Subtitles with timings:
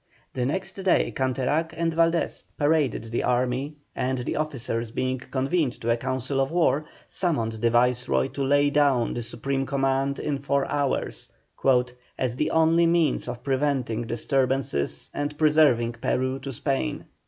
[0.33, 5.91] The next day Canterac and Valdés paraded the army, and the officers being convened to
[5.91, 10.65] a council of war, summoned the Viceroy to lay down the supreme command in four
[10.65, 11.31] hours,
[12.17, 17.05] "as the only means of preventing disturbances and preserving Peru to Spain."